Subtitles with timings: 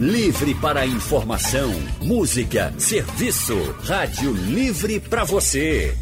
[0.00, 3.56] Livre para informação, música, serviço.
[3.82, 5.92] Rádio Livre para você.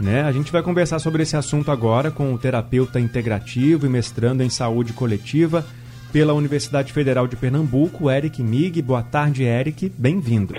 [0.00, 0.22] Né?
[0.22, 4.50] A gente vai conversar sobre esse assunto agora com o terapeuta integrativo e mestrando em
[4.50, 5.64] saúde coletiva
[6.14, 8.80] pela Universidade Federal de Pernambuco, Eric Mig.
[8.80, 9.88] Boa tarde, Eric.
[9.98, 10.54] Bem-vindo.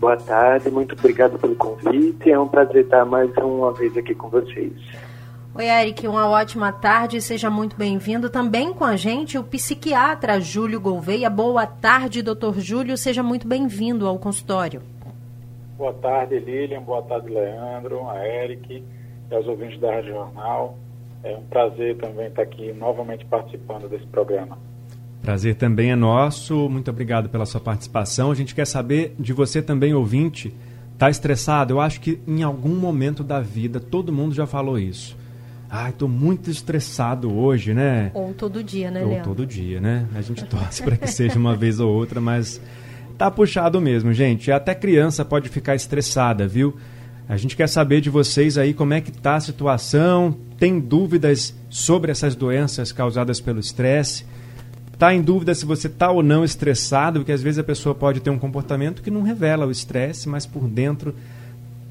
[0.00, 2.28] Boa tarde, muito obrigado pelo convite.
[2.28, 4.72] É um prazer estar mais uma vez aqui com vocês.
[5.54, 8.28] Oi, Eric, uma ótima tarde, seja muito bem-vindo.
[8.28, 11.30] Também com a gente o psiquiatra Júlio Gouveia.
[11.30, 14.82] Boa tarde, doutor Júlio, seja muito bem-vindo ao consultório.
[15.78, 16.82] Boa tarde, Lilian.
[16.82, 18.82] Boa tarde, Leandro, a Eric
[19.30, 20.76] e aos ouvintes da Rádio Jornal.
[21.26, 24.56] É um prazer também estar aqui novamente participando desse programa.
[25.20, 26.68] Prazer também é nosso.
[26.68, 28.30] Muito obrigado pela sua participação.
[28.30, 30.54] A gente quer saber de você também, ouvinte.
[30.92, 31.74] Está estressado?
[31.74, 35.16] Eu acho que em algum momento da vida todo mundo já falou isso.
[35.68, 38.12] Ai, estou muito estressado hoje, né?
[38.14, 39.24] Ou todo dia, né, Ou Leandro?
[39.24, 40.06] todo dia, né?
[40.14, 42.60] A gente torce para que seja uma vez ou outra, mas
[43.16, 44.52] Tá puxado mesmo, gente.
[44.52, 46.76] Até criança pode ficar estressada, viu?
[47.28, 50.36] A gente quer saber de vocês aí como é que tá a situação.
[50.58, 54.24] Tem dúvidas sobre essas doenças causadas pelo estresse?
[54.98, 58.20] Tá em dúvida se você tá ou não estressado, porque às vezes a pessoa pode
[58.20, 61.14] ter um comportamento que não revela o estresse, mas por dentro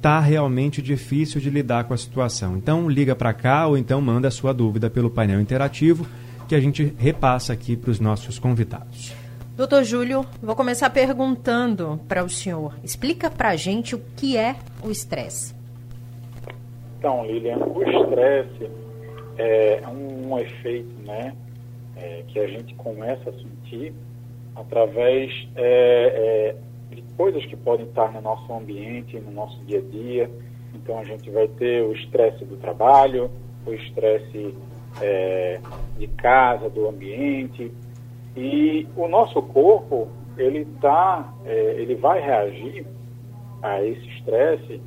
[0.02, 2.58] tá realmente difícil de lidar com a situação.
[2.58, 6.08] Então liga para cá ou então manda a sua dúvida pelo painel interativo
[6.48, 9.25] que a gente repassa aqui para os nossos convidados.
[9.56, 12.78] Doutor Júlio, vou começar perguntando para o senhor.
[12.84, 15.56] Explica para a gente o que é o estresse.
[17.00, 18.70] Então, Lilian, o estresse
[19.38, 21.34] é um efeito né,
[21.96, 23.94] é, que a gente começa a sentir
[24.58, 26.56] através é,
[26.92, 30.30] é, de coisas que podem estar no nosso ambiente, no nosso dia a dia.
[30.74, 33.32] Então, a gente vai ter o estresse do trabalho,
[33.66, 34.54] o estresse
[35.02, 35.62] é,
[35.98, 37.72] de casa, do ambiente,
[38.36, 40.08] e o nosso corpo,
[40.38, 42.86] ele tá, é, ele vai reagir
[43.62, 44.82] a esse estresse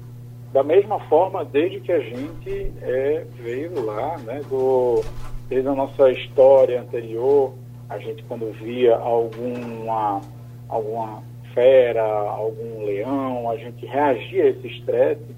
[0.52, 5.02] da mesma forma desde que a gente é, veio lá, né, do,
[5.48, 7.54] desde a nossa história anterior,
[7.88, 10.20] a gente quando via alguma,
[10.68, 11.22] alguma
[11.54, 15.36] fera, algum leão, a gente reagia a esse estresse,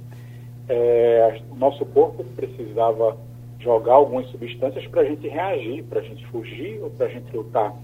[0.68, 3.16] é, nosso corpo precisava
[3.58, 7.36] jogar algumas substâncias para a gente reagir, para a gente fugir ou para a gente
[7.36, 7.74] lutar.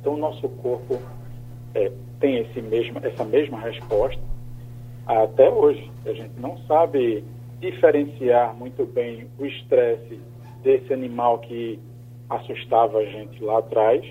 [0.00, 0.98] Então, o nosso corpo
[1.74, 4.20] é, tem esse mesmo, essa mesma resposta
[5.06, 5.90] até hoje.
[6.04, 7.24] A gente não sabe
[7.60, 10.20] diferenciar muito bem o estresse
[10.62, 11.78] desse animal que
[12.28, 14.04] assustava a gente lá atrás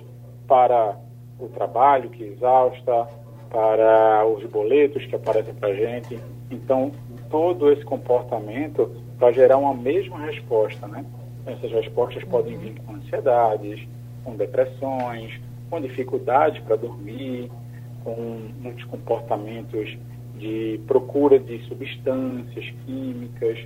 [0.48, 0.98] para
[1.40, 3.08] o trabalho que exausta,
[3.50, 6.20] para os boletos que aparecem para a gente.
[6.50, 6.92] Então,
[7.30, 11.06] todo esse comportamento vai gerar uma mesma resposta, né?
[11.46, 13.88] Essas respostas podem vir com ansiedades,
[14.24, 15.40] com depressões,
[15.70, 17.50] com dificuldade para dormir,
[18.04, 18.16] com
[18.60, 19.98] muitos comportamentos
[20.38, 23.58] de procura de substâncias químicas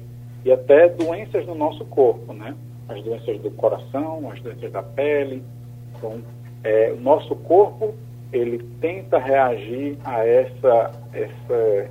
[0.43, 2.55] e até doenças no nosso corpo, né?
[2.87, 5.43] As doenças do coração, as doenças da pele.
[5.95, 6.21] Então,
[6.63, 7.93] é, o nosso corpo
[8.31, 11.89] ele tenta reagir a essa, essa,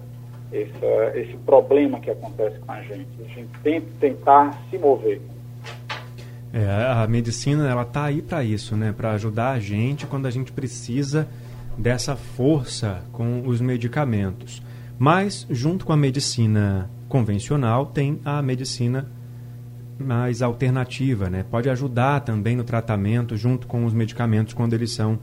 [0.52, 3.08] essa, esse problema que acontece com a gente.
[3.20, 5.20] A gente tenta tentar se mover.
[6.52, 8.92] É, a medicina ela tá aí para isso, né?
[8.92, 11.28] Para ajudar a gente quando a gente precisa
[11.78, 14.62] dessa força com os medicamentos.
[14.98, 19.08] Mas junto com a medicina convencional tem a medicina
[19.98, 21.44] mais alternativa, né?
[21.48, 25.18] Pode ajudar também no tratamento junto com os medicamentos quando eles são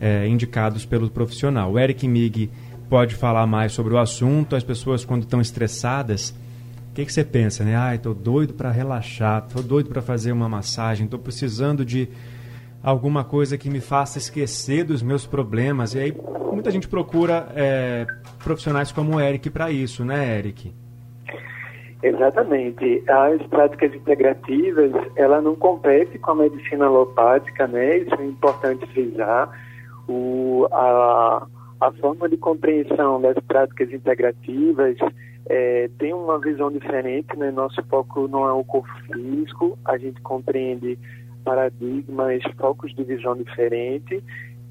[0.00, 1.72] é, indicados pelo profissional.
[1.72, 2.50] O Eric Mig
[2.88, 4.56] pode falar mais sobre o assunto.
[4.56, 6.34] As pessoas, quando estão estressadas,
[6.90, 7.76] o que, que você pensa, né?
[7.76, 12.08] Ai, estou doido para relaxar, estou doido para fazer uma massagem, estou precisando de
[12.82, 15.94] alguma coisa que me faça esquecer dos meus problemas.
[15.94, 16.16] E aí
[16.52, 18.06] muita gente procura é,
[18.42, 20.74] profissionais como o Eric para isso, né, Eric?
[22.02, 23.04] Exatamente.
[23.08, 27.98] As práticas integrativas, ela não compete com a medicina alopática, né?
[27.98, 29.48] Isso é importante frisar.
[30.08, 31.46] O, a,
[31.80, 34.96] a forma de compreensão das práticas integrativas
[35.46, 37.50] é, tem uma visão diferente, né?
[37.50, 40.98] Nosso foco não é o corpo físico, a gente compreende
[41.44, 44.22] paradigmas, focos de visão diferente.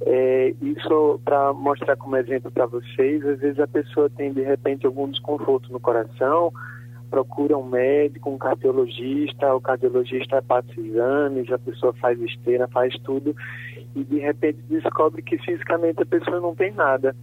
[0.02, 4.86] É, isso para mostrar como exemplo para vocês, às vezes a pessoa tem de repente
[4.86, 6.54] algum desconforto no coração,
[7.10, 13.36] procura um médico, um cardiologista, o cardiologista passa exames, a pessoa faz esteira, faz tudo
[13.96, 17.14] e de repente descobre que fisicamente a pessoa não tem nada.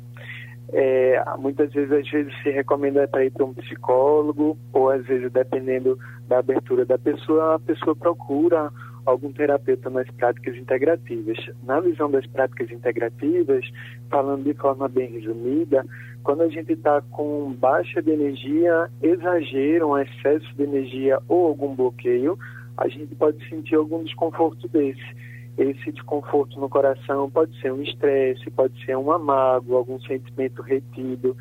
[0.72, 5.30] É, muitas vezes, às vezes se recomenda para ir para um psicólogo ou às vezes
[5.30, 8.70] dependendo da abertura da pessoa, a pessoa procura
[9.06, 11.38] algum terapeuta nas práticas integrativas.
[11.62, 13.64] Na visão das práticas integrativas,
[14.10, 15.84] falando de forma bem resumida,
[16.24, 21.74] quando a gente está com baixa de energia, exagero, um excesso de energia ou algum
[21.74, 22.36] bloqueio,
[22.76, 25.16] a gente pode sentir algum desconforto desse.
[25.58, 31.36] Esse desconforto no coração pode ser um estresse, pode ser uma mágoa, algum sentimento retido.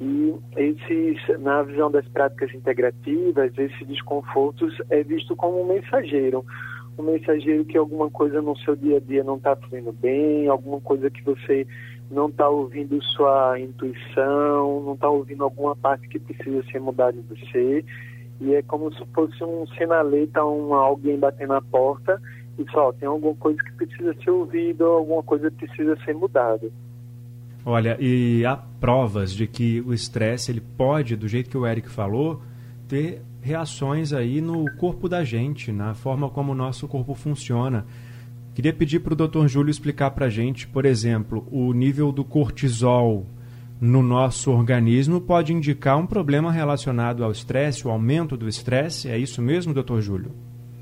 [0.00, 6.44] E esses, na visão das práticas integrativas, esses desconfortos é visto como um mensageiro
[6.98, 10.80] um mensageiro que alguma coisa no seu dia a dia não está fluindo bem, alguma
[10.80, 11.66] coisa que você
[12.10, 17.22] não está ouvindo sua intuição, não está ouvindo alguma parte que precisa ser mudada em
[17.22, 17.84] você.
[18.40, 22.20] E é como se fosse um sinaleta, um, alguém batendo na porta
[22.70, 26.70] só tem alguma coisa que precisa ser ouvida, alguma coisa precisa ser mudada.
[27.64, 31.88] Olha, e há provas de que o estresse ele pode, do jeito que o Eric
[31.88, 32.40] falou,
[32.88, 37.84] ter reações aí no corpo da gente, na forma como o nosso corpo funciona.
[38.54, 39.46] Queria pedir para o Dr.
[39.46, 43.26] Júlio explicar para a gente, por exemplo, o nível do cortisol
[43.80, 49.08] no nosso organismo pode indicar um problema relacionado ao estresse, o aumento do estresse.
[49.08, 50.00] É isso mesmo, Dr.
[50.00, 50.32] Júlio?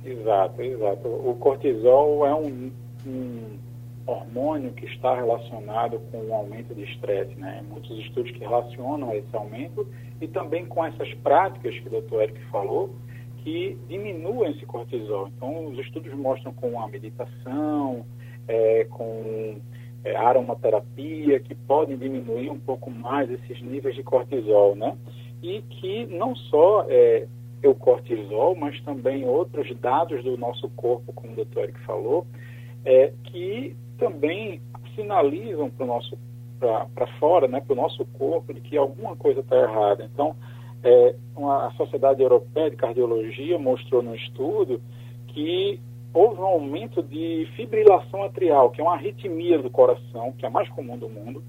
[0.06, 1.08] Exato, exato.
[1.08, 2.70] O cortisol é um,
[3.06, 3.58] um
[4.06, 7.64] hormônio que está relacionado com o aumento de estresse, né?
[7.68, 9.86] Muitos estudos que relacionam esse aumento
[10.20, 12.22] e também com essas práticas que o Dr.
[12.22, 12.94] Eric falou,
[13.38, 15.28] que diminuem esse cortisol.
[15.28, 18.06] Então, os estudos mostram com a meditação,
[18.46, 19.56] é, com
[20.04, 24.96] é, aromaterapia, que podem diminuir um pouco mais esses níveis de cortisol, né?
[25.42, 27.26] E que não só é,
[27.64, 31.60] o cortisol, mas também outros dados do nosso corpo, como o Dr.
[31.60, 32.26] Eric falou,
[32.84, 34.60] é, que também
[34.94, 36.18] sinalizam para o nosso
[36.58, 40.08] para fora, né, para o nosso corpo, de que alguma coisa está errada.
[40.10, 40.34] Então,
[40.82, 44.80] é, uma, a Sociedade Europeia de Cardiologia mostrou no estudo
[45.28, 45.78] que
[46.14, 50.50] houve um aumento de fibrilação atrial, que é uma arritmia do coração, que é a
[50.50, 51.42] mais comum do mundo,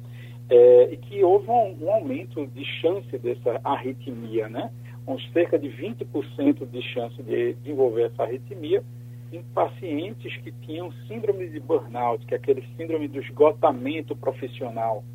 [0.50, 4.71] é, e que houve um, um, aumento de chance dessa arritmia, né?
[5.07, 8.83] Com cerca de 20% de chance de desenvolver essa arritmia
[9.31, 15.05] em pacientes que tinham síndrome de burnout, que é aquele síndrome do esgotamento profissional.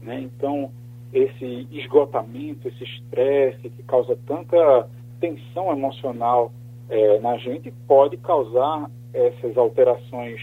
[0.00, 0.22] Né?
[0.22, 0.72] Então,
[1.12, 4.88] esse esgotamento, esse estresse que causa tanta
[5.20, 6.50] tensão emocional
[6.88, 10.40] é, na gente pode causar essas alterações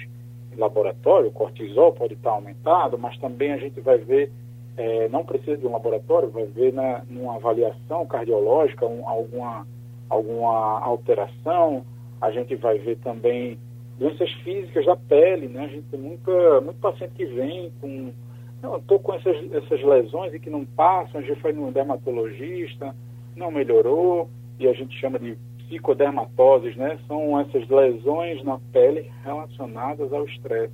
[0.54, 4.32] em laboratório, o cortisol pode estar aumentado, mas também a gente vai ver,
[4.80, 9.68] é, não precisa de um laboratório, vai ver na, numa avaliação cardiológica um, alguma,
[10.10, 11.86] alguma alteração,
[12.22, 13.60] a gente vai ver também
[14.00, 15.66] doenças físicas da pele, né?
[15.66, 18.14] A gente tem muito paciente que vem com.
[18.62, 22.96] Não, estou com essas, essas lesões e que não passam, a gente foi no dermatologista,
[23.36, 26.98] não melhorou, e a gente chama de psicodermatoses, né?
[27.06, 30.74] São essas lesões na pele relacionadas ao estresse.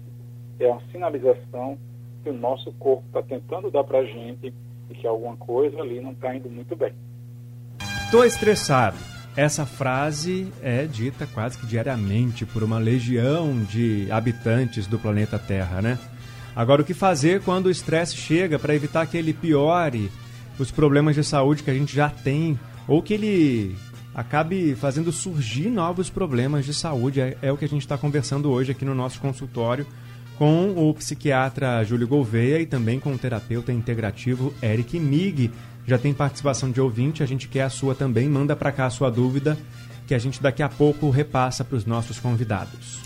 [0.60, 1.76] É uma sinalização
[2.26, 4.52] que o nosso corpo está tentando dar para a gente
[4.90, 6.94] e que alguma coisa ali não está indo muito bem.
[8.06, 8.98] Estou estressado
[9.36, 15.82] essa frase é dita quase que diariamente por uma legião de habitantes do planeta Terra,
[15.82, 16.00] né?
[16.56, 20.10] Agora, o que fazer quando o estresse chega para evitar que ele piore
[20.58, 23.76] os problemas de saúde que a gente já tem ou que ele
[24.14, 27.20] acabe fazendo surgir novos problemas de saúde?
[27.20, 29.86] É, é o que a gente está conversando hoje aqui no nosso consultório
[30.38, 35.52] com o psiquiatra Júlio Gouveia e também com o terapeuta integrativo Eric Mig
[35.88, 38.28] já tem participação de ouvinte, a gente quer a sua também.
[38.28, 39.56] Manda para cá a sua dúvida,
[40.08, 43.02] que a gente daqui a pouco repassa para os nossos convidados.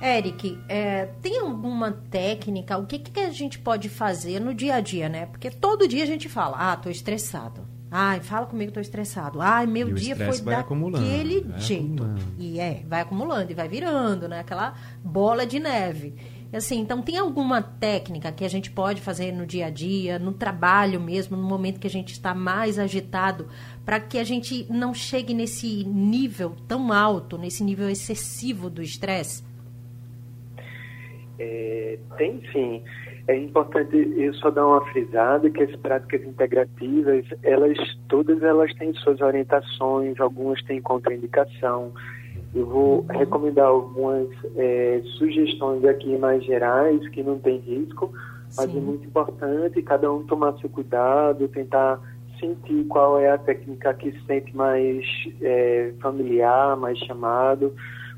[0.00, 2.76] Eric, é, tem alguma técnica?
[2.76, 5.26] O que, que a gente pode fazer no dia a dia, né?
[5.26, 7.62] Porque todo dia a gente fala, ah, tô estressado.
[7.90, 9.40] Ai, fala comigo, tô estressado.
[9.40, 12.02] Ai, meu E dia foi acumulando, daquele jeito.
[12.02, 12.20] acumulando.
[12.38, 14.40] E é, vai acumulando e vai virando, né?
[14.40, 16.14] Aquela bola de neve.
[16.54, 20.32] Assim, então tem alguma técnica que a gente pode fazer no dia a dia, no
[20.32, 23.48] trabalho mesmo, no momento que a gente está mais agitado,
[23.84, 29.42] para que a gente não chegue nesse nível tão alto, nesse nível excessivo do estresse?
[31.38, 32.82] É, tem sim.
[33.26, 38.92] É importante eu só dar uma frisada que as práticas integrativas, elas todas elas têm
[38.94, 41.92] suas orientações, algumas têm contraindicação.
[42.54, 48.12] Eu vou recomendar algumas é, sugestões aqui mais gerais que não tem risco,
[48.56, 48.78] mas Sim.
[48.78, 52.00] é muito importante cada um tomar seu cuidado, tentar
[52.38, 55.04] sentir qual é a técnica que se sente mais
[55.42, 57.74] é, familiar, mais chamado.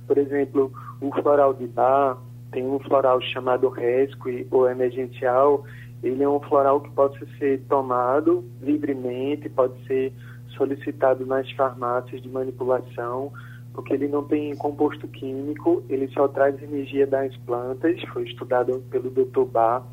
[0.06, 2.18] Por exemplo, o floral de bar
[2.52, 5.64] tem um floral chamado rescue ou emergencial.
[6.02, 10.12] Ele é um floral que pode ser tomado livremente, pode ser
[10.56, 13.32] solicitado nas farmácias de manipulação,
[13.76, 18.00] porque ele não tem composto químico, ele só traz energia das plantas.
[18.10, 19.44] Foi estudado pelo Dr.
[19.44, 19.86] Bar.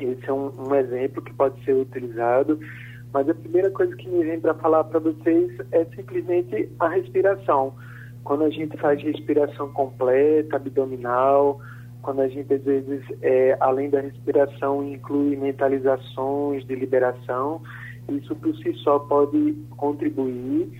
[0.00, 2.58] Esse é um, um exemplo que pode ser utilizado.
[3.12, 7.74] Mas a primeira coisa que me vem para falar para vocês é simplesmente a respiração.
[8.22, 11.60] Quando a gente faz respiração completa, abdominal,
[12.00, 17.60] quando a gente às vezes, é, além da respiração, inclui mentalizações de liberação,
[18.08, 20.70] isso por si só pode contribuir.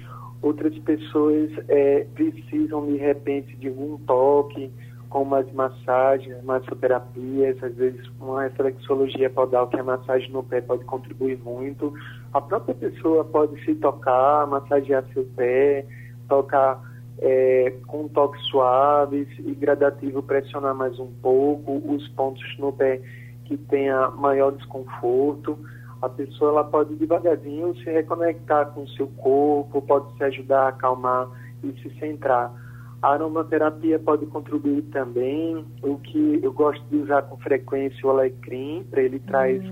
[0.44, 4.70] Outras pessoas é, precisam de repente de um toque,
[5.08, 10.84] como as massagens, massoterapias, às vezes uma reflexologia podal, que a massagem no pé pode
[10.84, 11.94] contribuir muito.
[12.30, 15.86] A própria pessoa pode se tocar, massagear seu pé,
[16.28, 16.78] tocar
[17.20, 23.00] é, com toques suaves e gradativo, pressionar mais um pouco os pontos no pé
[23.46, 25.58] que tenha maior desconforto.
[26.04, 30.68] A pessoa ela pode devagarzinho se reconectar com o seu corpo, pode se ajudar a
[30.68, 31.28] acalmar
[31.62, 32.52] e se centrar.
[33.00, 35.64] A aromaterapia pode contribuir também.
[35.82, 39.62] O que eu gosto de usar com frequência o alecrim, para ele traz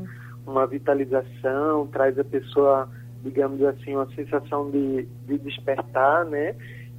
[0.47, 2.89] uma vitalização, traz a pessoa,
[3.23, 6.55] digamos assim, uma sensação de, de despertar, né?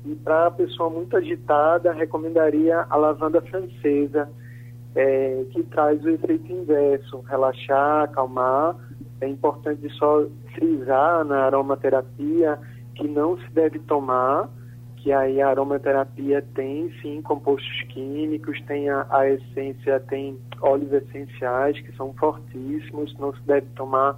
[0.06, 4.30] E para a pessoa muito agitada, recomendaria a lavanda francesa,
[4.96, 8.75] é, que traz o efeito inverso, relaxar, acalmar.
[9.22, 12.60] É importante só frisar na aromaterapia
[12.96, 14.50] que não se deve tomar,
[14.98, 21.79] que aí a aromaterapia tem sim compostos químicos, tem a, a essência, tem óleos essenciais
[21.82, 24.15] que são fortíssimos, não se deve tomar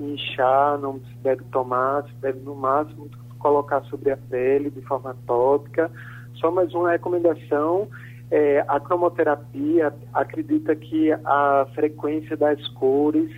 [0.00, 4.82] em chá, não se deve tomar, se deve no máximo colocar sobre a pele de
[4.82, 5.90] forma tópica.
[6.34, 7.88] Só mais uma recomendação,
[8.30, 13.30] é, a cromoterapia acredita que a frequência das cores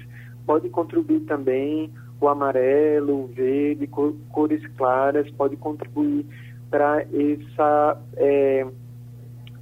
[0.51, 6.27] pode contribuir também, o amarelo, o verde, cor, cores claras, pode contribuir
[6.69, 8.67] para essa é,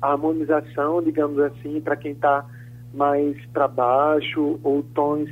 [0.01, 2.47] harmonização, digamos assim, para quem está
[2.95, 5.29] mais para baixo ou tons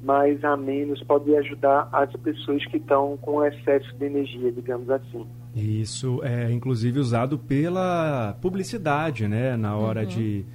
[0.00, 5.26] mais a menos, pode ajudar as pessoas que estão com excesso de energia, digamos assim.
[5.56, 9.56] Isso é inclusive usado pela publicidade, né?
[9.56, 10.46] Na hora de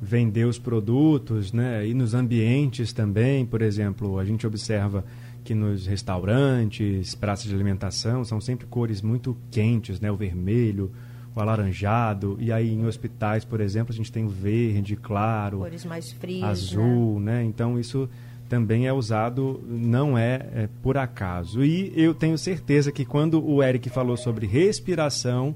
[0.00, 1.86] vender os produtos, né?
[1.86, 5.04] E nos ambientes também, por exemplo, a gente observa
[5.44, 10.10] que nos restaurantes, praças de alimentação, são sempre cores muito quentes, né?
[10.10, 10.90] O vermelho,
[11.34, 15.84] o alaranjado, e aí em hospitais, por exemplo, a gente tem o verde claro, Cores
[15.84, 16.48] mais frias, né?
[16.48, 17.44] azul, né?
[17.44, 18.08] Então isso
[18.48, 21.64] também é usado, não é, é por acaso.
[21.64, 25.54] E eu tenho certeza que quando o Eric falou sobre respiração,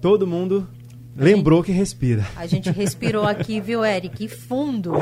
[0.00, 0.66] todo mundo
[1.16, 2.24] lembrou que respira.
[2.36, 4.24] A gente respirou aqui, viu, Eric?
[4.24, 4.92] E fundo.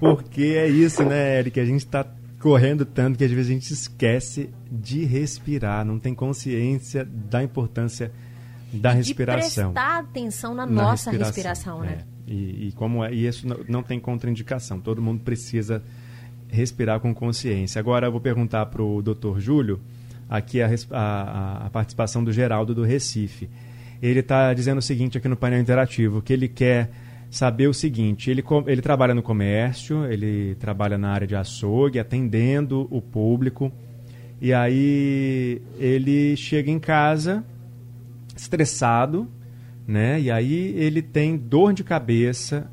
[0.00, 1.58] Porque é isso, né, Eric?
[1.60, 2.06] A gente está
[2.40, 8.12] correndo tanto que às vezes a gente esquece de respirar, não tem consciência da importância
[8.72, 9.68] da respiração.
[9.70, 11.98] De prestar atenção na, na nossa respiração, né?
[12.00, 12.14] é.
[12.32, 14.80] E, e como é, e isso não, não tem contraindicação.
[14.80, 15.82] Todo mundo precisa
[16.48, 17.78] respirar com consciência.
[17.78, 19.38] Agora eu vou perguntar para o Dr.
[19.38, 19.80] Júlio
[20.28, 23.48] aqui a, a- a participação do Geraldo do Recife.
[24.02, 26.90] Ele está dizendo o seguinte aqui no painel interativo, que ele quer
[27.30, 32.86] saber o seguinte, ele, ele trabalha no comércio, ele trabalha na área de açougue, atendendo
[32.92, 33.72] o público,
[34.40, 37.44] e aí ele chega em casa
[38.36, 39.28] estressado,
[39.86, 40.20] né?
[40.20, 42.70] E aí ele tem dor de cabeça,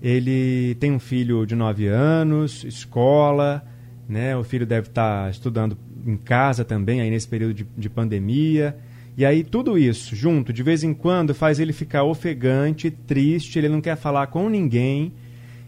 [0.00, 3.64] ele tem um filho de 9 anos, escola,
[4.08, 4.36] né?
[4.36, 8.76] O filho deve estar estudando em casa também, aí nesse período de, de pandemia.
[9.18, 13.68] E aí tudo isso junto, de vez em quando, faz ele ficar ofegante, triste, ele
[13.68, 15.12] não quer falar com ninguém.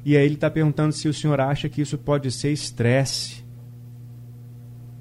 [0.04, 3.44] E aí ele está perguntando se o senhor acha que isso pode ser estresse.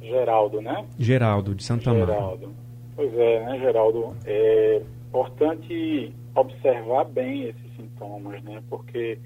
[0.02, 0.84] Geraldo, né?
[0.98, 2.08] Geraldo, de Santa Maria.
[2.08, 2.52] Geraldo.
[2.96, 4.16] Pois é, né, Geraldo?
[4.26, 8.64] É importante observar bem esses sintomas, né?
[8.68, 9.20] Porque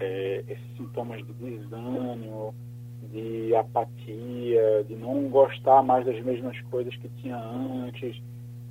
[0.00, 2.54] é, esses sintomas de desânimo,
[3.12, 8.18] de apatia, de não gostar mais das mesmas coisas que tinha antes,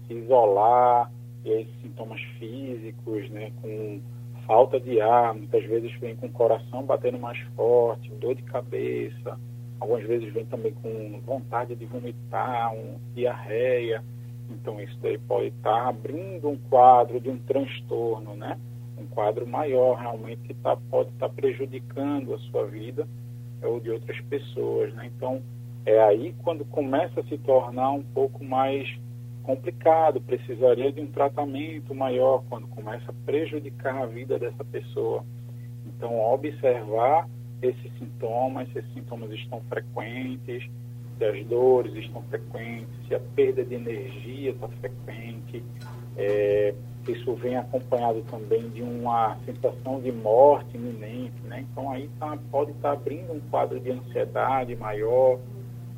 [0.07, 1.11] se isolar,
[1.45, 4.01] e esses sintomas físicos, né, com
[4.45, 9.37] falta de ar, muitas vezes vem com o coração batendo mais forte, dor de cabeça,
[9.79, 14.03] algumas vezes vem também com vontade de vomitar, um, diarreia.
[14.49, 18.59] Então isso daí pode estar abrindo um quadro de um transtorno, né?
[18.97, 23.07] Um quadro maior realmente que tá, pode estar prejudicando a sua vida
[23.61, 25.09] ou de outras pessoas, né?
[25.15, 25.41] Então
[25.85, 28.87] é aí quando começa a se tornar um pouco mais
[29.43, 35.23] complicado, precisaria de um tratamento maior quando começa a prejudicar a vida dessa pessoa.
[35.85, 37.29] Então, observar
[37.61, 40.69] esses sintomas, se esses sintomas estão frequentes,
[41.17, 45.63] se as dores estão frequentes, se a perda de energia está frequente,
[46.17, 46.73] é,
[47.07, 51.65] isso vem acompanhado também de uma sensação de morte iminente, né?
[51.71, 55.39] Então aí tá, pode estar tá abrindo um quadro de ansiedade maior,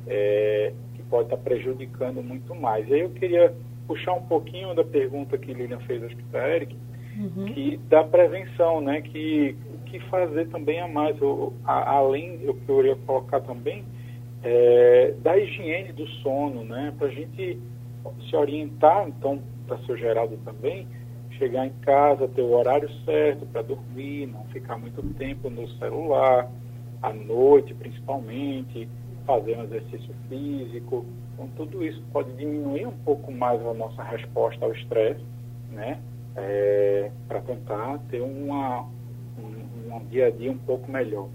[0.06, 0.72] é,
[1.10, 2.88] pode estar prejudicando muito mais.
[2.88, 3.54] E aí eu queria
[3.86, 6.76] puxar um pouquinho da pergunta que Lilian fez, acho que para Eric,
[7.18, 7.46] uhum.
[7.46, 9.00] que da prevenção, né?
[9.00, 13.84] Que o que fazer também a mais, ou, a, além, eu queria colocar também,
[14.42, 16.92] é, da higiene do sono, né?
[16.98, 17.58] Para a gente
[18.28, 20.86] se orientar, então, para seu Geraldo também,
[21.38, 26.48] chegar em casa, ter o horário certo para dormir, não ficar muito tempo no celular,
[27.02, 28.88] à noite principalmente,
[29.26, 31.04] fazer um exercício físico.
[31.34, 35.24] Então, tudo isso pode diminuir um pouco mais a nossa resposta ao estresse,
[35.70, 36.00] né?
[36.34, 38.82] É, para tentar ter uma,
[39.38, 41.28] um, um dia a dia um pouco melhor.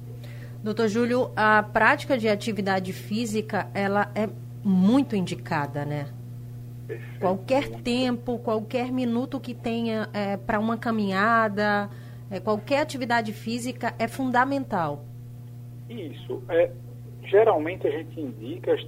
[0.63, 4.30] Doutor Júlio, a prática de atividade física, ela é
[4.63, 6.08] muito indicada, né?
[6.88, 7.19] Perfeito.
[7.19, 11.89] Qualquer tempo, qualquer minuto que tenha é, para uma caminhada,
[12.30, 15.04] é, qualquer atividade física é fundamental.
[15.89, 16.43] Isso.
[16.47, 16.71] É,
[17.32, 18.82] geralmente a gente indica as,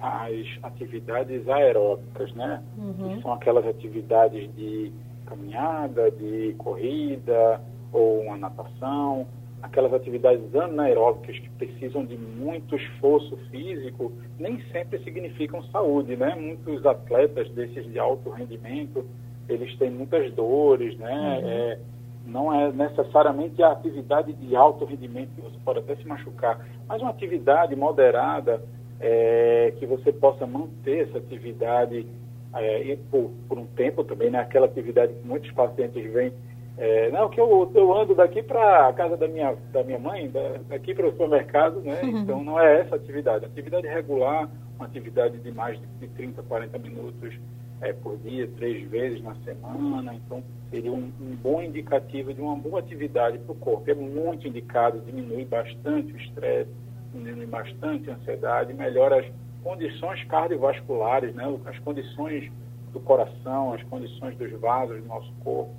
[0.00, 2.62] as atividades aeróbicas, né?
[2.76, 3.16] Uhum.
[3.16, 4.90] Que são aquelas atividades de
[5.26, 7.60] caminhada, de corrida
[7.92, 9.26] ou uma natação,
[9.62, 16.34] aquelas atividades anaeróbicas que precisam de muito esforço físico, nem sempre significam saúde, né?
[16.34, 19.04] Muitos atletas desses de alto rendimento,
[19.48, 21.40] eles têm muitas dores, né?
[21.42, 21.48] Uhum.
[21.48, 21.78] É,
[22.26, 27.00] não é necessariamente a atividade de alto rendimento que você pode até se machucar, mas
[27.00, 28.62] uma atividade moderada
[29.00, 32.06] é, que você possa manter essa atividade
[32.54, 34.40] é, por, por, um tempo também, né?
[34.40, 36.32] Aquela atividade que muitos pacientes vêm
[36.80, 40.30] é, não, que eu, eu ando daqui para a casa da minha, da minha mãe,
[40.30, 42.00] da, daqui para o supermercado, né?
[42.02, 42.18] Uhum.
[42.20, 43.44] Então não é essa atividade.
[43.44, 47.38] Atividade regular, uma atividade de mais de 30, 40 minutos
[47.80, 50.14] é, por dia, três vezes na semana.
[50.14, 53.90] Então, seria um, um bom indicativo de uma boa atividade para o corpo.
[53.90, 56.70] É muito indicado, diminui bastante o estresse,
[57.12, 59.26] diminui bastante a ansiedade, melhora as
[59.62, 61.44] condições cardiovasculares, né?
[61.66, 62.50] as condições
[62.92, 65.74] do coração, as condições dos vasos do nosso corpo.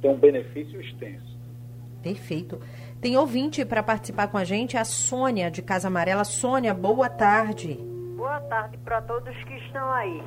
[0.00, 1.34] Tem um benefício extenso.
[2.02, 2.60] Perfeito.
[3.00, 6.24] Tem ouvinte para participar com a gente, a Sônia, de Casa Amarela.
[6.24, 7.78] Sônia, boa tarde.
[8.16, 10.22] Boa tarde para todos que estão aí.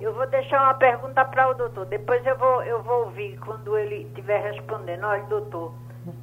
[0.00, 1.86] Eu vou deixar uma pergunta para o doutor.
[1.86, 5.04] Depois eu vou, eu vou ouvir quando ele estiver respondendo.
[5.04, 5.74] Olha, doutor,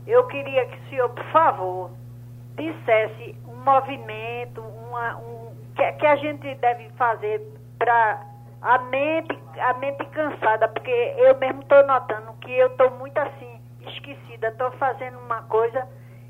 [0.07, 1.91] eu queria que o senhor, por favor,
[2.55, 7.41] dissesse um movimento, uma, um, que, que a gente deve fazer
[7.77, 8.25] para
[8.61, 13.59] a mente, a mente cansada, porque eu mesmo estou notando que eu estou muito assim,
[13.81, 14.47] esquecida.
[14.47, 15.85] Estou fazendo uma coisa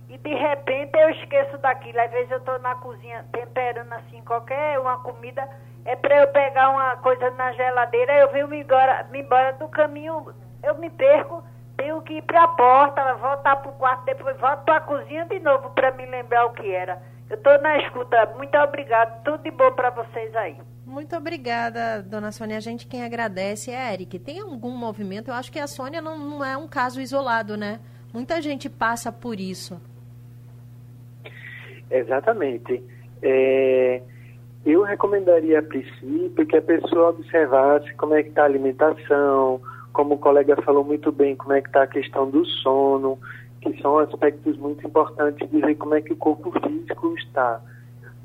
[0.10, 2.00] e de repente eu esqueço daquilo.
[2.02, 5.48] Às vezes eu estou na cozinha temperando assim qualquer uma comida
[5.86, 9.68] é para eu pegar uma coisa na geladeira, eu venho me embora, me embora do
[9.68, 11.44] caminho, eu me perco,
[11.78, 15.26] tenho que ir para a porta, voltar para o quarto, depois volto para a cozinha
[15.26, 17.02] de novo para me lembrar o que era.
[17.30, 18.26] Eu estou na escuta.
[18.36, 19.20] Muito obrigada.
[19.24, 20.58] Tudo de bom para vocês aí.
[20.86, 22.58] Muito obrigada, dona Sônia.
[22.58, 24.20] A gente quem agradece é a Eric.
[24.20, 25.30] Tem algum movimento?
[25.30, 27.80] Eu acho que a Sônia não, não é um caso isolado, né?
[28.14, 29.82] Muita gente passa por isso.
[31.90, 32.84] Exatamente.
[33.22, 34.02] É,
[34.66, 39.62] eu recomendaria a princípio que a pessoa observasse como é que está a alimentação,
[39.94, 43.20] como o colega falou muito bem, como é que está a questão do sono,
[43.62, 47.62] que são aspectos muito importantes de ver como é que o corpo físico está.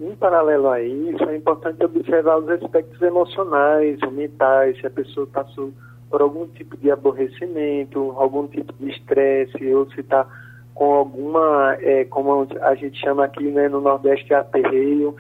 [0.01, 5.71] em paralelo a isso, é importante observar os aspectos emocionais, mentais, se a pessoa passou
[6.09, 10.27] por algum tipo de aborrecimento, algum tipo de estresse, ou se está
[10.75, 15.15] com alguma, é, como a gente chama aqui né, no Nordeste, aperreio.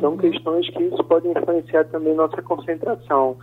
[0.00, 3.36] São questões que isso pode influenciar também nossa concentração.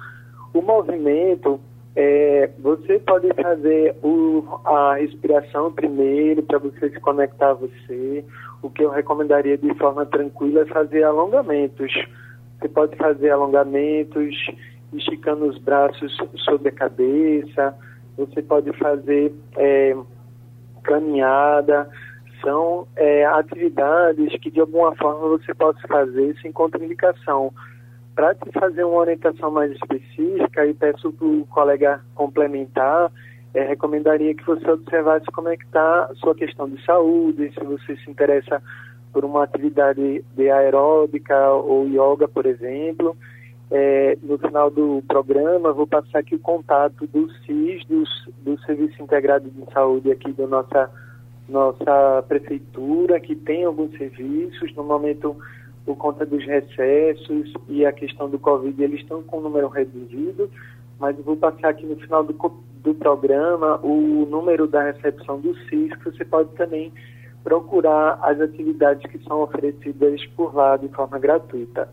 [0.53, 1.59] O movimento,
[1.95, 8.23] é, você pode fazer o, a respiração primeiro para você se conectar a você.
[8.61, 11.91] O que eu recomendaria de forma tranquila é fazer alongamentos.
[12.59, 14.35] Você pode fazer alongamentos
[14.93, 17.75] esticando os braços sobre a cabeça.
[18.17, 19.95] Você pode fazer é,
[20.83, 21.89] caminhada.
[22.45, 27.51] São é, atividades que de alguma forma você pode fazer sem contraindicação.
[28.13, 33.11] Para te fazer uma orientação mais específica, e peço para o colega complementar,
[33.55, 37.63] é, recomendaria que você observasse como é que está a sua questão de saúde, se
[37.63, 38.61] você se interessa
[39.11, 43.15] por uma atividade de aeróbica ou yoga, por exemplo.
[43.71, 48.03] É, no final do programa, vou passar aqui o contato do CIS, do,
[48.43, 50.91] do Serviço Integrado de Saúde aqui da nossa,
[51.47, 54.73] nossa prefeitura, que tem alguns serviços.
[54.75, 55.35] No momento,
[55.85, 60.49] por conta dos recessos e a questão do Covid, eles estão com um número reduzido,
[60.99, 62.33] mas eu vou passar aqui no final do,
[62.83, 66.91] do programa o número da recepção do CIS, que você pode também
[67.43, 71.87] procurar as atividades que são oferecidas por lá de forma gratuita.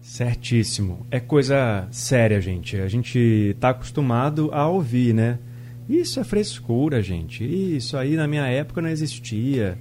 [0.00, 1.04] Certíssimo.
[1.10, 2.76] É coisa séria, gente.
[2.76, 5.40] A gente está acostumado a ouvir, né?
[5.88, 7.44] Isso é frescura, gente.
[7.44, 9.78] Isso aí na minha época não existia.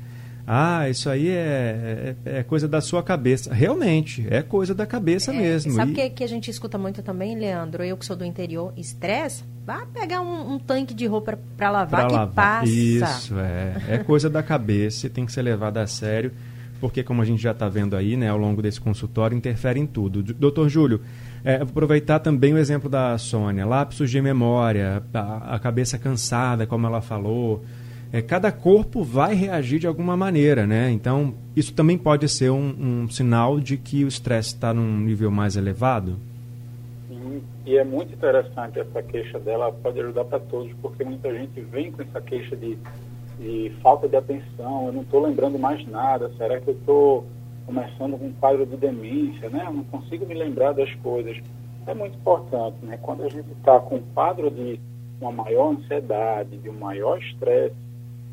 [0.47, 3.51] Ah, isso aí é, é, é, coisa da sua cabeça.
[3.51, 5.73] Realmente, é coisa da cabeça é, mesmo.
[5.73, 5.95] Sabe o e...
[5.95, 7.83] que, que a gente escuta muito também, Leandro?
[7.83, 12.01] Eu que sou do interior, estresse, vá pegar um, um tanque de roupa para lavar
[12.01, 12.59] pra que lavar.
[12.61, 12.71] passa.
[12.71, 13.95] Isso, é.
[13.95, 16.31] É coisa da cabeça e tem que ser levado a sério,
[16.79, 19.87] porque como a gente já está vendo aí, né, ao longo desse consultório, interfere em
[19.87, 20.21] tudo.
[20.21, 21.01] Doutor Júlio,
[21.45, 26.87] é, aproveitar também o exemplo da Sônia, lapsos de memória, a, a cabeça cansada, como
[26.87, 27.63] ela falou,
[28.11, 30.89] é, cada corpo vai reagir de alguma maneira, né?
[30.89, 35.29] Então, isso também pode ser um, um sinal de que o estresse está num nível
[35.29, 36.15] mais elevado?
[37.07, 41.61] Sim, e é muito interessante essa queixa dela, pode ajudar para todos, porque muita gente
[41.61, 42.75] vem com essa queixa de,
[43.39, 47.25] de falta de atenção, eu não estou lembrando mais nada, será que eu estou
[47.65, 49.63] começando com um quadro de demência, né?
[49.65, 51.37] Eu não consigo me lembrar das coisas.
[51.87, 52.97] É muito importante, né?
[53.01, 54.79] Quando a gente está com um quadro de
[55.19, 57.75] uma maior ansiedade, de um maior estresse,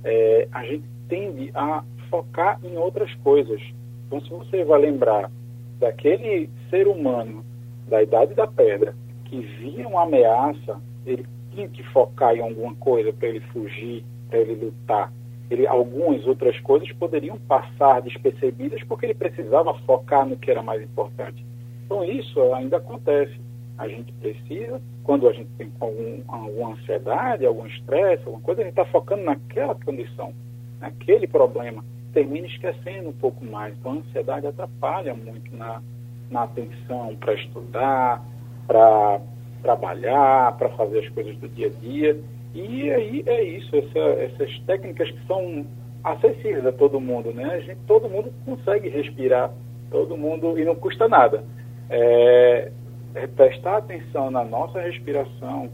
[0.05, 3.61] é, a gente tende a focar em outras coisas.
[4.07, 5.31] Então, se você vai lembrar
[5.79, 7.45] daquele ser humano
[7.88, 13.12] da idade da pedra que via uma ameaça, ele tinha que focar em alguma coisa
[13.12, 15.12] para ele fugir, para ele lutar.
[15.53, 20.83] Ele, algumas outras coisas poderiam passar despercebidas porque ele precisava focar no que era mais
[20.83, 21.45] importante.
[21.85, 23.38] Então, isso ainda acontece.
[23.77, 28.65] A gente precisa, quando a gente tem algum, alguma ansiedade, algum estresse, alguma coisa, a
[28.65, 30.33] gente está focando naquela condição,
[30.81, 31.85] naquele problema,
[32.15, 33.75] termina esquecendo um pouco mais.
[33.77, 35.83] Então, a ansiedade atrapalha muito na,
[36.31, 38.25] na atenção para estudar,
[38.67, 39.21] para
[39.62, 42.19] trabalhar, para fazer as coisas do dia a dia.
[42.55, 45.67] E aí é isso, essa, essas técnicas que são
[46.05, 47.45] acessíveis a todo mundo, né?
[47.45, 49.53] A gente, todo mundo consegue respirar,
[49.91, 51.45] todo mundo, e não custa nada.
[51.88, 52.73] É,
[53.15, 55.71] é prestar atenção na nossa respiração,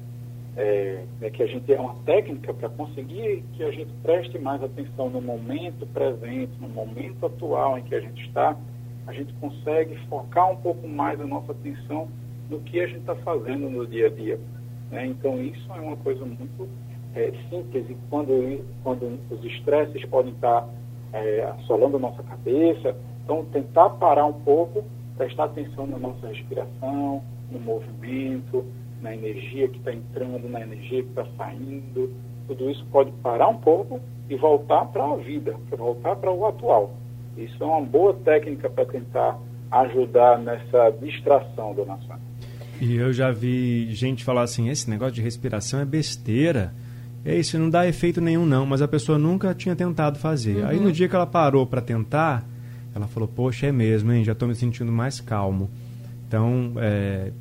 [0.57, 4.62] é, é, que a gente é uma técnica para conseguir que a gente preste mais
[4.62, 8.57] atenção no momento presente, no momento atual em que a gente está,
[9.07, 12.09] a gente consegue focar um pouco mais a nossa atenção
[12.51, 14.41] no que a gente está fazendo no dia a dia.
[14.90, 15.07] Né?
[15.07, 16.68] Então, isso é uma coisa muito
[17.14, 20.68] é, simples e quando, quando os estresses podem estar
[21.12, 24.85] é, assolando a nossa cabeça, então tentar parar um pouco
[25.18, 28.64] prestar atenção na nossa respiração, no movimento,
[29.03, 32.14] na energia que está entrando, na energia que está saindo.
[32.46, 36.46] Tudo isso pode parar um pouco e voltar para a vida, para voltar para o
[36.46, 36.94] atual.
[37.37, 39.38] Isso é uma boa técnica para tentar
[39.70, 42.28] ajudar nessa distração, dona Sônia.
[42.81, 46.73] E eu já vi gente falar assim, esse negócio de respiração é besteira.
[47.25, 50.59] É isso, não dá efeito nenhum não, mas a pessoa nunca tinha tentado fazer.
[50.59, 50.67] Uhum.
[50.67, 52.47] Aí no dia que ela parou para tentar,
[52.95, 54.25] ela falou, poxa, é mesmo, hein?
[54.25, 55.69] Já estou me sentindo mais calmo.
[56.27, 57.33] Então, é,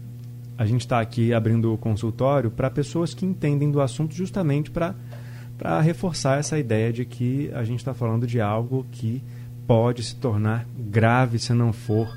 [0.58, 5.82] a gente está aqui abrindo o consultório para pessoas que entendem do assunto justamente para
[5.82, 9.24] reforçar essa ideia de que a gente está falando de algo que
[9.68, 12.08] pode se tornar grave se não for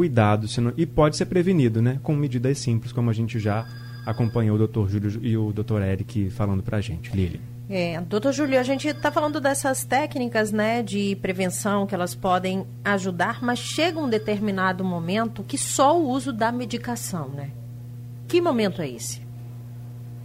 [0.00, 2.00] cuidado não, e pode ser prevenido, né?
[2.02, 3.66] Com medidas simples, como a gente já
[4.06, 4.88] acompanhou o Dr.
[4.88, 5.82] Júlio e o Dr.
[5.82, 7.14] Eric falando para a gente.
[7.14, 7.38] Lili.
[7.68, 12.64] É, doutor Júlio, a gente está falando dessas técnicas né, de prevenção que elas podem
[12.82, 17.50] ajudar, mas chega um determinado momento que só o uso da medicação, né?
[18.26, 19.20] Que momento é esse?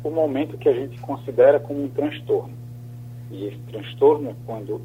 [0.06, 2.54] O momento que a gente considera como um transtorno.
[3.30, 4.82] E esse transtorno é quando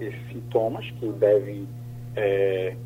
[0.00, 1.66] esses sintomas que devem
[2.14, 2.76] é,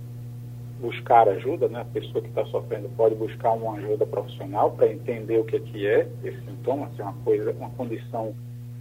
[0.82, 1.80] buscar ajuda, né?
[1.80, 5.60] A pessoa que está sofrendo pode buscar uma ajuda profissional para entender o que, é
[5.60, 8.34] que é esse sintoma, se é uma coisa, uma condição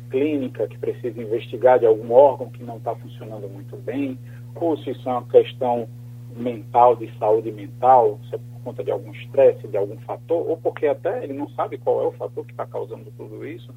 [0.10, 4.18] clínica que precisa investigar de algum órgão que não está funcionando muito bem,
[4.56, 5.88] ou se isso é uma questão
[6.36, 10.58] mental, de saúde mental, se é por conta de algum estresse, de algum fator, ou
[10.58, 13.74] porque até ele não sabe qual é o fator que está causando tudo isso,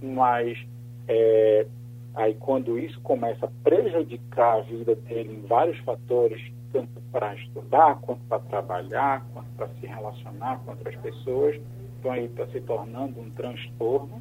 [0.00, 0.56] mas
[1.08, 1.66] é,
[2.14, 6.40] aí quando isso começa a prejudicar a vida dele em vários fatores,
[6.74, 11.56] tanto para estudar, quanto para trabalhar, quanto para se relacionar com outras pessoas,
[12.00, 14.20] então aí está se tornando um transtorno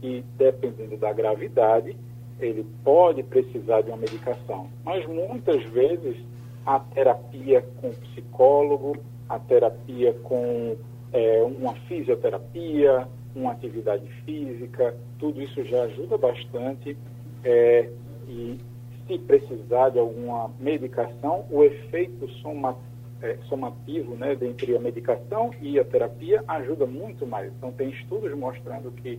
[0.00, 1.96] e dependendo da gravidade,
[2.38, 4.68] ele pode precisar de uma medicação.
[4.84, 6.16] Mas muitas vezes
[6.64, 8.96] a terapia com psicólogo,
[9.28, 10.76] a terapia com
[11.12, 16.96] é, uma fisioterapia, uma atividade física, tudo isso já ajuda bastante.
[17.42, 17.90] É,
[18.28, 18.60] e
[19.08, 22.76] se precisar de alguma medicação, o efeito soma,
[23.22, 27.50] é, somativo né, entre a medicação e a terapia ajuda muito mais.
[27.54, 29.18] Então, tem estudos mostrando que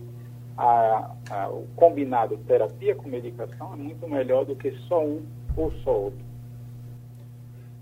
[0.56, 5.22] a, a, o combinado terapia com medicação é muito melhor do que só um
[5.56, 6.30] ou só outro.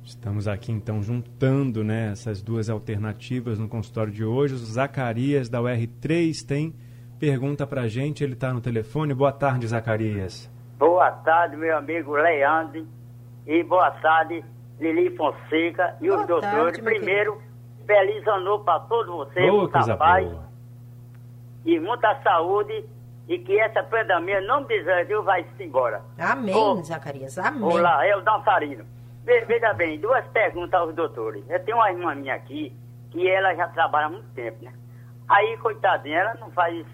[0.03, 4.55] Estamos aqui então juntando né, essas duas alternativas no consultório de hoje.
[4.55, 6.75] O Zacarias da UR3 tem
[7.19, 9.13] pergunta para a gente, ele está no telefone.
[9.13, 10.51] Boa tarde, Zacarias.
[10.79, 12.87] Boa tarde, meu amigo Leandro.
[13.47, 14.45] E boa tarde,
[14.79, 16.81] Lili Fonseca e boa os doutores.
[16.81, 17.41] Primeiro,
[17.87, 20.27] feliz ano para todos vocês, boa, muita paz.
[20.27, 20.49] Boa
[21.69, 22.85] e muita saúde
[23.29, 26.01] e que essa pandemia, em nome de Jesus, vai se embora.
[26.19, 27.63] Amém, oh, Zacarias, amém.
[27.63, 28.87] Olá, eu dançarino.
[29.25, 31.45] Veja bem, duas perguntas aos doutores.
[31.51, 32.75] Eu tenho uma irmã minha aqui,
[33.11, 34.73] que ela já trabalha há muito tempo, né?
[35.29, 36.87] Aí, coitadinha, ela não faz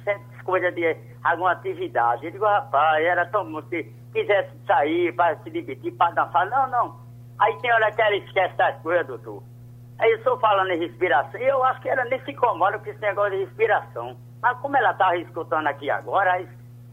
[0.44, 2.26] coisas de alguma atividade.
[2.26, 6.48] Eu digo, rapaz, era tão bom se quisesse sair para se divertir, para dançar.
[6.48, 6.96] Não, não.
[7.38, 9.42] Aí tem hora que ela esquece das coisas, doutor.
[9.98, 13.00] Aí eu estou falando em respiração, eu acho que ela nem se incomoda com esse
[13.00, 14.16] negócio de respiração.
[14.42, 16.44] Mas como ela está escutando aqui agora,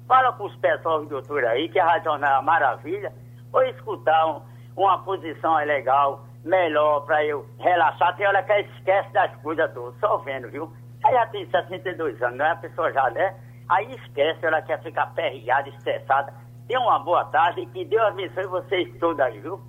[0.08, 3.12] fala com os pessoal doutor aí, que a Rádio é uma maravilha,
[3.52, 4.42] ou escutar um,
[4.76, 8.16] uma posição é legal, melhor para eu relaxar.
[8.16, 10.72] Tem hora que ela esquece das coisas todas, só vendo, viu?
[11.04, 12.52] Ela já tem 62 anos, não é?
[12.52, 13.36] A pessoa já, né?
[13.70, 16.34] Aí esquece, ela quer ficar perreada, estressada.
[16.68, 19.60] Tenha uma boa tarde e que Deus abençoe vocês todos aí, viu?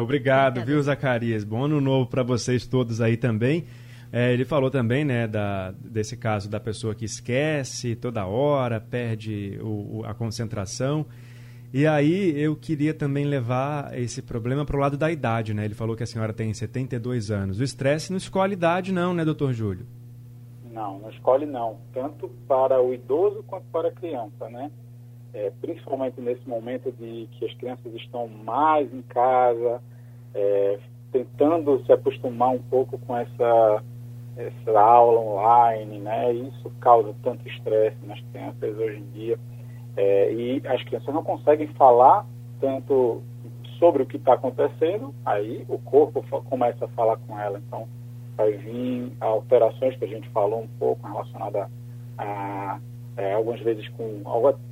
[0.00, 1.44] Obrigado, viu, Zacarias?
[1.44, 3.66] Bom ano novo para vocês todos aí também.
[4.12, 9.58] É, ele falou também, né, da, desse caso da pessoa que esquece toda hora, perde
[9.62, 11.06] o, o, a concentração.
[11.72, 15.64] E aí eu queria também levar esse problema para o lado da idade, né?
[15.64, 17.60] Ele falou que a senhora tem 72 anos.
[17.60, 19.86] O estresse não escolhe idade não, né, doutor Júlio?
[20.70, 21.78] Não, não escolhe não.
[21.92, 24.70] Tanto para o idoso quanto para a criança, né?
[25.32, 29.80] É, principalmente nesse momento de que as crianças estão mais em casa,
[30.34, 30.78] é,
[31.12, 33.82] tentando se acostumar um pouco com essa
[34.36, 36.32] essa aula online, né?
[36.32, 39.38] Isso causa tanto estresse nas crianças hoje em dia.
[39.96, 42.24] É, e as crianças não conseguem falar
[42.60, 43.22] tanto
[43.78, 47.58] sobre o que está acontecendo, aí o corpo começa a falar com ela.
[47.58, 47.88] Então,
[48.40, 51.70] vai vir alterações que a gente falou um pouco relacionada
[52.16, 52.80] a,
[53.16, 54.22] é, algumas vezes com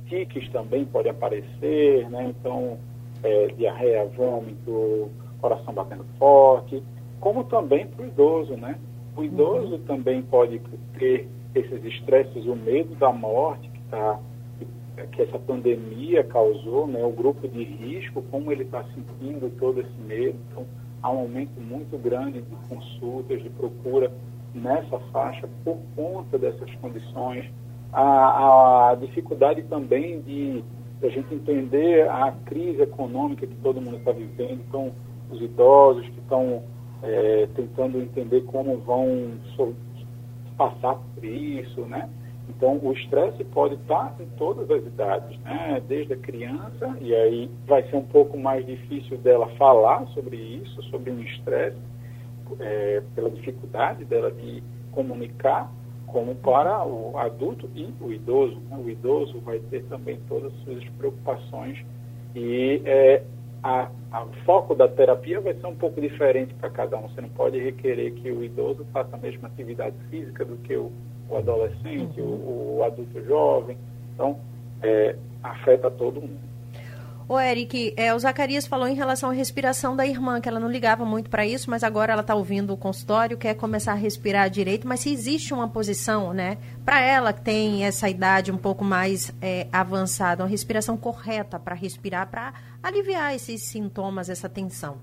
[0.07, 2.33] tiques também pode aparecer, né?
[2.35, 2.79] Então,
[3.23, 6.83] é, diarreia, vômito, coração batendo forte,
[7.19, 8.75] como também para o idoso, né?
[9.15, 9.83] O idoso uhum.
[9.83, 10.59] também pode
[10.97, 14.19] ter esses estresses, o medo da morte que, tá,
[15.11, 17.03] que essa pandemia causou, né?
[17.03, 20.37] o grupo de risco, como ele está sentindo todo esse medo.
[20.51, 20.65] Então,
[21.01, 24.11] há um aumento muito grande de consultas, de procura
[24.53, 27.45] nessa faixa por conta dessas condições.
[27.91, 30.63] A, a dificuldade também de
[31.01, 34.61] a gente entender a crise econômica que todo mundo está vivendo.
[34.67, 34.91] Então,
[35.31, 36.63] os idosos que estão
[37.01, 39.73] é, tentando entender como vão so,
[40.57, 42.09] passar por isso, né?
[42.49, 45.81] Então, o estresse pode estar em todas as idades, né?
[45.87, 50.81] Desde a criança, e aí vai ser um pouco mais difícil dela falar sobre isso,
[50.83, 51.77] sobre o estresse,
[52.59, 55.71] é, pela dificuldade dela de comunicar,
[56.07, 58.59] como para o adulto e o idoso.
[58.69, 58.77] Né?
[58.83, 61.77] O idoso vai ter também todas as suas preocupações
[62.35, 63.23] e é,
[63.61, 67.07] a, a, o foco da terapia vai ser um pouco diferente para cada um.
[67.09, 70.91] Você não pode requerer que o idoso faça a mesma atividade física do que o,
[71.29, 72.27] o adolescente, uhum.
[72.27, 73.77] o, o, adulto jovem.
[74.13, 74.39] Então,
[74.81, 76.49] é, afeta todo mundo.
[77.27, 80.67] Ô, Eric, é, o Zacarias falou em relação à respiração da irmã, que ela não
[80.67, 84.49] ligava muito para isso, mas agora ela está ouvindo o consultório, quer começar a respirar
[84.49, 88.83] direito, mas se existe uma posição, né, para ela que tem essa idade um pouco
[88.83, 94.97] mais é, avançada, uma respiração correta para respirar, para aliviar esses sintomas, essa tensão?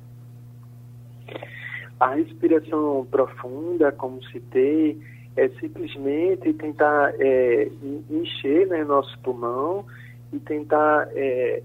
[2.01, 5.01] A respiração profunda, como citei,
[5.37, 7.69] é simplesmente tentar é,
[8.11, 9.85] encher né, nosso pulmão
[10.33, 11.63] e tentar é,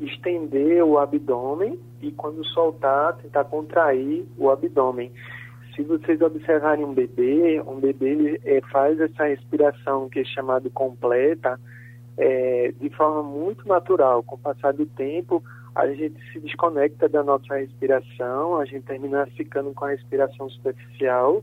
[0.00, 5.10] estender o abdômen e quando soltar, tentar contrair o abdômen.
[5.74, 10.68] Se vocês observarem um bebê, um bebê ele, é, faz essa respiração que é chamada
[10.70, 11.58] completa
[12.16, 14.22] é, de forma muito natural.
[14.22, 15.42] Com o passar do tempo,
[15.74, 21.42] a gente se desconecta da nossa respiração, a gente termina ficando com a respiração superficial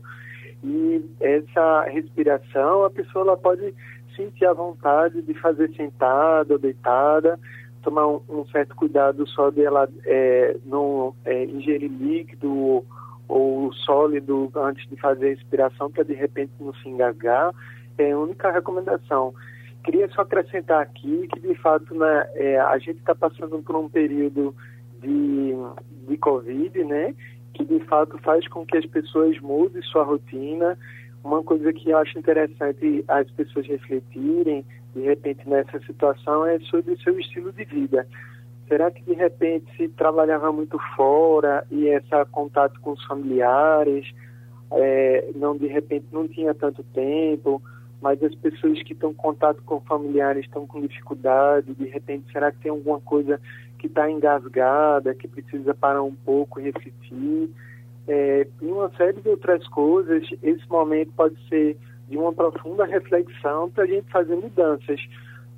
[0.62, 3.74] e essa respiração a pessoa ela pode
[4.16, 7.38] sentir a vontade de fazer sentada ou deitada,
[7.82, 12.84] tomar um, um certo cuidado só dela é, não é, ingerir líquido
[13.28, 17.52] ou sólido antes de fazer a respiração para de repente não se engasgar.
[17.98, 19.34] É a única recomendação.
[19.84, 23.88] Queria só acrescentar aqui que de fato né, é, a gente está passando por um
[23.88, 24.54] período
[25.00, 25.54] de,
[26.08, 27.14] de Covid, né?
[27.54, 30.78] Que de fato faz com que as pessoas mudem sua rotina.
[31.22, 36.92] Uma coisa que eu acho interessante as pessoas refletirem de repente nessa situação é sobre
[36.92, 38.06] o seu estilo de vida.
[38.68, 44.10] Será que de repente se trabalhava muito fora e esse contato com os familiares,
[44.70, 47.62] é, não de repente não tinha tanto tempo,
[48.00, 52.50] mas as pessoas que estão em contato com familiares estão com dificuldade, de repente será
[52.50, 53.40] que tem alguma coisa
[53.82, 57.50] que está engasgada, que precisa parar um pouco refletir?
[58.06, 61.76] É, e uma série de outras coisas, esse momento pode ser
[62.08, 65.00] de uma profunda reflexão para a gente fazer mudanças.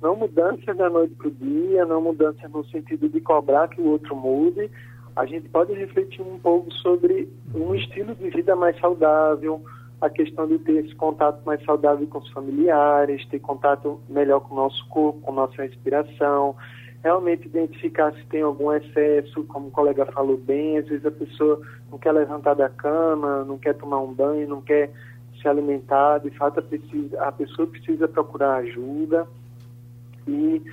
[0.01, 3.91] Não mudanças da noite para o dia, não mudanças no sentido de cobrar que o
[3.91, 4.71] outro mude.
[5.15, 9.63] A gente pode refletir um pouco sobre um estilo de vida mais saudável,
[10.01, 14.55] a questão de ter esse contato mais saudável com os familiares, ter contato melhor com
[14.55, 16.55] o nosso corpo, com nossa respiração,
[17.05, 21.61] realmente identificar se tem algum excesso, como o colega falou bem, às vezes a pessoa
[21.91, 24.89] não quer levantar da cama, não quer tomar um banho, não quer
[25.39, 29.27] se alimentar, de fato a, precisa, a pessoa precisa procurar ajuda
[30.27, 30.63] e,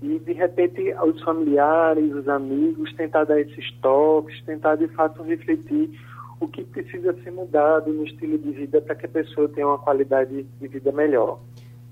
[0.00, 5.90] e de repente os familiares, os amigos, tentar dar esses toques, tentar de fato refletir
[6.38, 9.78] o que precisa ser mudado no estilo de vida para que a pessoa tenha uma
[9.78, 11.40] qualidade de vida melhor.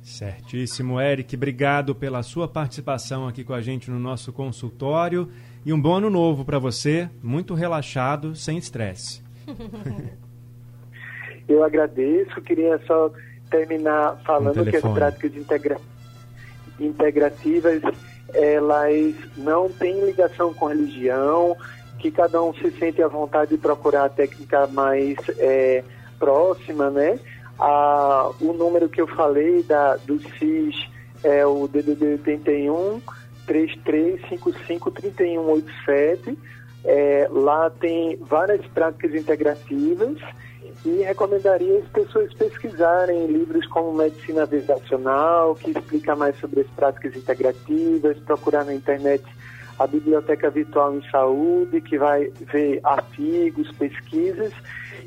[0.09, 1.37] Certíssimo, Eric.
[1.37, 5.29] Obrigado pela sua participação aqui com a gente no nosso consultório.
[5.65, 9.23] E um bom ano novo para você, muito relaxado, sem estresse.
[11.47, 13.11] Eu agradeço, queria só
[13.51, 15.79] terminar falando que as práticas integra
[16.81, 17.83] integrativas
[18.35, 21.57] elas não têm ligação com religião,
[21.99, 25.83] que cada um se sente à vontade de procurar a técnica mais é,
[26.19, 27.19] próxima, né?
[27.59, 30.89] O número que eu falei da, do CIS
[31.25, 33.01] é o DDD 81
[33.47, 36.39] 3355 3187.
[36.85, 40.19] É, lá tem várias práticas integrativas
[40.85, 47.17] e recomendaria as pessoas pesquisarem livros como Medicina Vibracional, que explica mais sobre as práticas
[47.17, 49.25] integrativas, procurar na internet
[49.79, 54.53] a Biblioteca Virtual em Saúde, que vai ver artigos, pesquisas,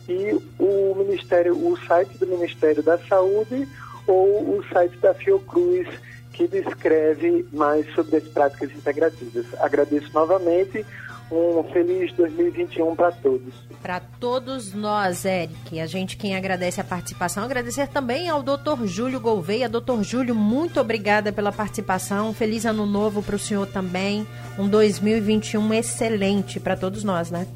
[0.07, 3.67] e o Ministério, o site do Ministério da Saúde
[4.07, 5.87] ou o site da Fiocruz,
[6.33, 9.45] que descreve mais sobre as práticas integrativas.
[9.59, 10.85] Agradeço novamente
[11.31, 13.53] um feliz 2021 para todos.
[13.81, 15.79] Para todos nós, Eric.
[15.79, 17.43] A gente quem agradece a participação.
[17.43, 18.85] Agradecer também ao Dr.
[18.85, 19.69] Júlio Gouveia.
[19.69, 20.01] Dr.
[20.01, 22.33] Júlio, muito obrigada pela participação.
[22.33, 24.27] Feliz ano novo para o senhor também.
[24.59, 27.47] Um 2021 excelente para todos nós, né?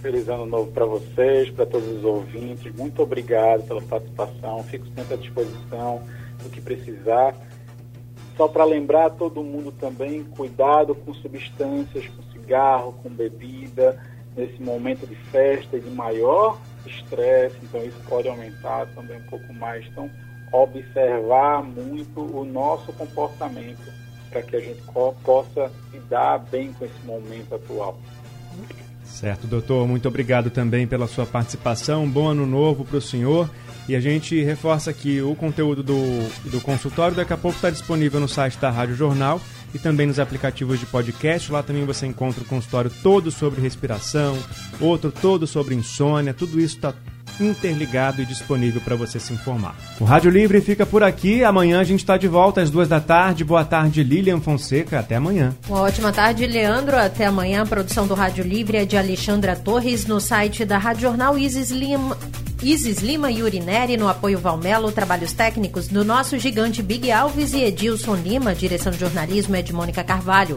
[0.00, 2.74] Feliz ano novo para vocês, para todos os ouvintes.
[2.74, 4.62] Muito obrigado pela participação.
[4.64, 6.02] Fico sempre à disposição
[6.42, 7.36] do que precisar.
[8.34, 14.00] Só para lembrar todo mundo também, cuidado com substâncias, com cigarro, com bebida,
[14.34, 19.52] nesse momento de festa e de maior estresse, então isso pode aumentar também um pouco
[19.52, 19.86] mais.
[19.86, 20.10] Então,
[20.52, 23.92] observar muito o nosso comportamento
[24.30, 24.80] para que a gente
[25.22, 27.98] possa lidar bem com esse momento atual.
[29.12, 29.86] Certo, doutor.
[29.86, 32.08] Muito obrigado também pela sua participação.
[32.08, 33.50] Bom ano novo para o senhor.
[33.88, 36.00] E a gente reforça que o conteúdo do,
[36.48, 39.40] do consultório daqui a pouco está disponível no site da Rádio Jornal
[39.74, 41.50] e também nos aplicativos de podcast.
[41.50, 44.38] Lá também você encontra o consultório todo sobre respiração,
[44.80, 46.32] outro todo sobre insônia.
[46.32, 46.94] Tudo isso está
[47.38, 49.74] interligado e disponível para você se informar.
[49.98, 51.44] O Rádio Livre fica por aqui.
[51.44, 53.44] Amanhã a gente está de volta às duas da tarde.
[53.44, 54.98] Boa tarde, Lilian Fonseca.
[54.98, 55.54] Até amanhã.
[55.68, 56.96] Uma ótima tarde, Leandro.
[56.96, 57.62] Até amanhã.
[57.62, 61.70] A produção do Rádio Livre é de Alexandra Torres no site da Rádio Jornal Isis
[61.70, 62.16] Lima.
[62.62, 67.64] Isis Lima e Urineri no apoio Valmelo, trabalhos técnicos do nosso gigante Big Alves e
[67.64, 70.56] Edilson Lima, direção de jornalismo é de Mônica Carvalho.